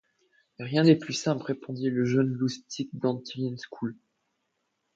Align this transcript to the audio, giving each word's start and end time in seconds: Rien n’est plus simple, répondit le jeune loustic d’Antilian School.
Rien 0.57 0.81
n’est 0.81 0.97
plus 0.97 1.13
simple, 1.13 1.43
répondit 1.43 1.91
le 1.91 2.05
jeune 2.05 2.25
loustic 2.33 2.89
d’Antilian 2.93 3.55
School. 3.57 3.95